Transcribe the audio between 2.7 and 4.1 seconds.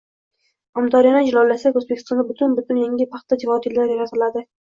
yangi paxta vodiylari